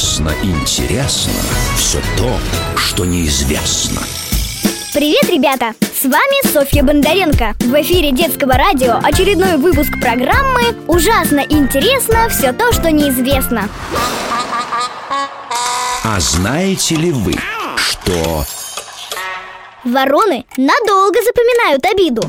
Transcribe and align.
Ужасно 0.00 0.32
интересно 0.42 1.34
все 1.76 1.98
то, 2.16 2.30
что 2.74 3.04
неизвестно. 3.04 4.00
Привет, 4.94 5.24
ребята! 5.28 5.74
С 5.94 6.04
вами 6.04 6.50
Софья 6.50 6.82
Бондаренко. 6.82 7.52
В 7.58 7.74
эфире 7.82 8.10
детского 8.10 8.54
радио 8.54 8.98
очередной 9.02 9.58
выпуск 9.58 9.90
программы 10.00 10.74
«Ужасно 10.86 11.40
интересно 11.40 12.30
все 12.30 12.54
то, 12.54 12.72
что 12.72 12.90
неизвестно». 12.90 13.68
А 16.02 16.18
знаете 16.18 16.94
ли 16.94 17.12
вы, 17.12 17.34
что 17.76 18.46
Вороны 19.84 20.46
надолго 20.56 21.18
запоминают 21.22 21.84
обиду. 21.84 22.22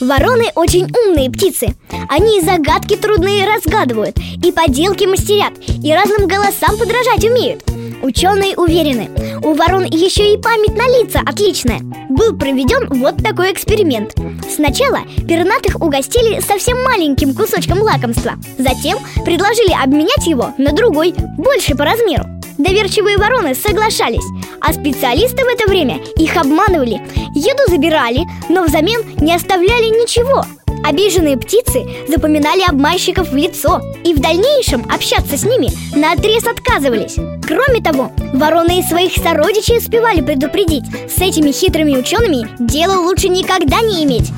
Вороны 0.00 0.50
очень 0.54 0.86
умные 0.94 1.30
птицы. 1.30 1.74
Они 2.08 2.38
и 2.38 2.42
загадки 2.42 2.96
трудные 2.96 3.46
разгадывают, 3.46 4.18
и 4.44 4.52
поделки 4.52 5.04
мастерят, 5.04 5.54
и 5.66 5.92
разным 5.92 6.28
голосам 6.28 6.76
подражать 6.76 7.24
умеют. 7.24 7.64
Ученые 8.02 8.56
уверены, 8.56 9.10
у 9.42 9.54
ворон 9.54 9.84
еще 9.84 10.34
и 10.34 10.36
память 10.36 10.76
на 10.76 10.86
лица 11.00 11.20
отличная. 11.24 11.80
Был 12.10 12.36
проведен 12.36 12.88
вот 13.00 13.16
такой 13.22 13.52
эксперимент. 13.52 14.14
Сначала 14.54 15.00
пернатых 15.26 15.76
угостили 15.80 16.40
совсем 16.40 16.82
маленьким 16.84 17.34
кусочком 17.34 17.80
лакомства. 17.80 18.34
Затем 18.58 18.98
предложили 19.24 19.72
обменять 19.82 20.26
его 20.26 20.52
на 20.58 20.72
другой, 20.72 21.14
больше 21.38 21.74
по 21.74 21.84
размеру. 21.84 22.35
Доверчивые 22.58 23.18
вороны 23.18 23.54
соглашались, 23.54 24.24
а 24.60 24.72
специалисты 24.72 25.44
в 25.44 25.48
это 25.48 25.68
время 25.68 26.00
их 26.16 26.36
обманывали. 26.36 27.00
Еду 27.34 27.62
забирали, 27.68 28.20
но 28.48 28.64
взамен 28.64 29.02
не 29.20 29.34
оставляли 29.34 29.86
ничего. 29.86 30.44
Обиженные 30.84 31.36
птицы 31.36 31.84
запоминали 32.08 32.62
обманщиков 32.62 33.30
в 33.30 33.36
лицо 33.36 33.82
и 34.04 34.14
в 34.14 34.20
дальнейшем 34.20 34.86
общаться 34.90 35.36
с 35.36 35.44
ними 35.44 35.70
на 35.96 36.12
отрез 36.12 36.46
отказывались. 36.46 37.16
Кроме 37.46 37.80
того, 37.80 38.12
вороны 38.32 38.80
и 38.80 38.82
своих 38.82 39.14
сородичей 39.14 39.78
успевали 39.78 40.20
предупредить 40.20 40.84
С 41.10 41.20
этими 41.20 41.52
хитрыми 41.52 41.96
учеными 41.96 42.48
дело 42.58 43.00
лучше 43.00 43.28
никогда 43.28 43.80
не 43.80 44.04
иметь 44.04 44.30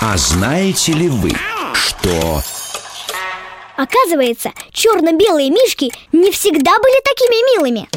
А 0.00 0.16
знаете 0.16 0.92
ли 0.92 1.08
вы, 1.08 1.30
что 1.74 2.42
Оказывается, 3.80 4.52
черно-белые 4.74 5.48
мишки 5.48 5.90
не 6.12 6.30
всегда 6.32 6.72
были 6.80 7.00
такими 7.02 7.56
милыми. 7.56 7.88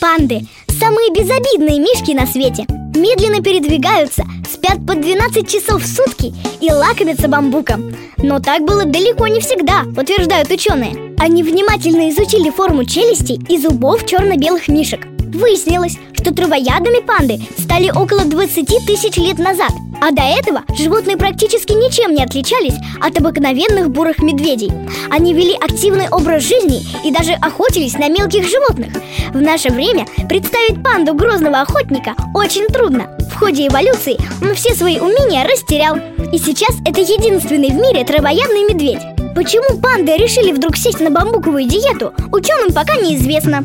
Панды– 0.00 0.46
самые 0.80 1.10
безобидные 1.10 1.78
мишки 1.78 2.12
на 2.12 2.26
свете. 2.26 2.64
Медленно 2.94 3.42
передвигаются, 3.42 4.24
спят 4.50 4.78
по 4.86 4.94
12 4.94 5.46
часов 5.46 5.82
в 5.82 5.86
сутки 5.86 6.32
и 6.62 6.72
лакомятся 6.72 7.28
бамбуком. 7.28 7.94
Но 8.16 8.40
так 8.40 8.62
было 8.62 8.86
далеко 8.86 9.26
не 9.26 9.40
всегда, 9.40 9.82
утверждают 9.94 10.50
ученые 10.50 11.14
Они 11.18 11.42
внимательно 11.42 12.08
изучили 12.08 12.48
форму 12.48 12.86
челюстей 12.86 13.38
и 13.50 13.58
зубов 13.58 14.06
черно-белых 14.06 14.68
мишек. 14.68 15.06
Выяснилось, 15.34 15.98
что 16.14 16.34
травоядными 16.34 17.04
панды 17.04 17.40
стали 17.58 17.90
около 17.90 18.24
20 18.24 18.86
тысяч 18.86 19.18
лет 19.18 19.38
назад 19.38 19.72
А 20.00 20.10
до 20.10 20.22
этого 20.22 20.62
животные 20.76 21.16
практически 21.16 21.72
ничем 21.72 22.14
не 22.14 22.22
отличались 22.22 22.74
от 23.00 23.16
обыкновенных 23.18 23.90
бурых 23.90 24.18
медведей. 24.18 24.70
Они 25.10 25.32
вели 25.32 25.54
активный 25.54 26.08
образ 26.10 26.42
жизни 26.42 26.82
и 27.04 27.10
даже 27.10 27.32
охотились 27.32 27.94
на 27.94 28.08
мелких 28.08 28.48
животных. 28.48 28.92
В 29.32 29.40
наше 29.40 29.70
время 29.70 30.06
представить 30.28 30.82
панду 30.82 31.14
грозного 31.14 31.60
охотника 31.60 32.14
очень 32.34 32.66
трудно. 32.66 33.16
В 33.32 33.38
ходе 33.38 33.66
эволюции 33.68 34.18
он 34.42 34.54
все 34.54 34.74
свои 34.74 34.98
умения 34.98 35.44
растерял. 35.44 35.96
И 36.32 36.38
сейчас 36.38 36.74
это 36.84 37.00
единственный 37.00 37.70
в 37.70 37.74
мире 37.74 38.04
травоядный 38.04 38.64
медведь. 38.72 39.02
Почему 39.34 39.78
панды 39.78 40.16
решили 40.16 40.52
вдруг 40.52 40.76
сесть 40.76 41.00
на 41.00 41.10
бамбуковую 41.10 41.68
диету, 41.68 42.12
ученым 42.32 42.72
пока 42.72 42.96
неизвестно. 42.96 43.64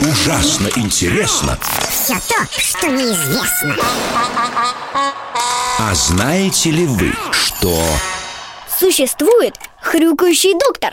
Ужасно 0.00 0.68
интересно 0.76 1.58
Все 2.02 2.14
то, 2.14 2.34
что 2.58 2.88
неизвестно. 2.88 3.76
А 5.78 5.94
знаете 5.94 6.72
ли 6.72 6.84
вы, 6.84 7.12
что? 7.30 7.78
Существует 8.80 9.54
хрюкающий 9.80 10.54
доктор. 10.54 10.92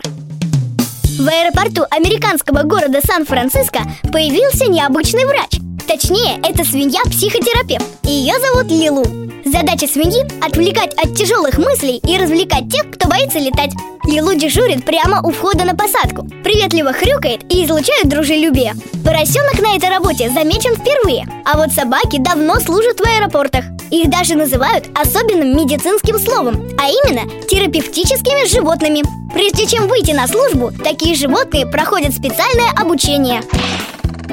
В 1.18 1.28
аэропорту 1.28 1.84
американского 1.90 2.62
города 2.62 3.00
Сан-Франциско 3.04 3.80
появился 4.14 4.68
необычный 4.68 5.26
врач. 5.26 5.60
Точнее, 5.88 6.40
это 6.44 6.64
свинья-психотерапевт. 6.64 7.86
Ее 8.04 8.36
зовут 8.40 8.68
Лилу 8.70 9.29
Задача 9.46 9.88
свиньи– 9.88 10.26
отвлекать 10.46 10.94
от 10.96 11.16
тяжелых 11.16 11.58
мыслей 11.58 12.02
и 12.06 12.18
развлекать 12.18 12.72
тех, 12.72 12.92
кто 12.92 13.08
боится 13.08 13.40
летать. 13.40 13.72
Лилу 14.06 14.34
дежурит 14.34 14.86
прямо 14.86 15.22
у 15.22 15.32
входа 15.32 15.66
на 15.66 15.76
посадку 15.76 16.26
Приветливо 16.44 16.94
хрюкает 16.94 17.44
и 17.52 17.66
излучает 17.66 18.10
дружелюбие. 18.10 18.74
Поросенок 19.06 19.60
на 19.60 19.76
этой 19.76 19.90
работе 19.90 20.30
замечен 20.30 20.76
впервые 20.76 21.28
А 21.46 21.58
вот 21.58 21.72
собаки 21.72 22.18
давно 22.18 22.60
служат 22.60 23.00
в 23.00 23.04
аэропортах. 23.04 23.66
Их 23.92 24.10
даже 24.10 24.36
называют 24.36 24.86
особенным 24.96 25.56
медицинским 25.56 26.18
словом 26.18 26.70
А 26.80 26.90
именно 26.90 27.30
терапевтическими 27.48 28.48
животными. 28.48 29.04
Прежде 29.34 29.68
чем 29.68 29.88
выйти 29.88 30.12
на 30.12 30.28
службу, 30.28 30.72
такие 30.84 31.16
животные 31.16 31.68
проходят 31.68 32.14
специальное 32.14 32.72
обучение. 32.76 33.42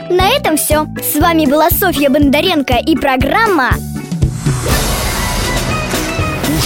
На 0.09 0.29
этом 0.31 0.57
все. 0.57 0.87
С 1.03 1.21
вами 1.21 1.45
была 1.45 1.69
Софья 1.71 2.09
Бондаренко 2.09 2.77
и 2.77 2.97
программа 2.97 3.71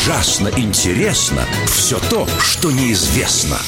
ужасно 0.01 0.49
интересно 0.57 1.47
все 1.67 1.99
то, 1.99 2.27
что 2.41 2.71
неизвестно. 2.71 3.59